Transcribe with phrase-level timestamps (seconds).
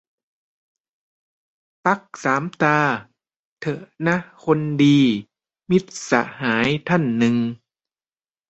[1.83, 2.77] "ปลั๊กสามตา
[3.61, 4.99] เถอะนะคนดี"-
[5.69, 7.35] มิตรสหายท่านหนึ่ง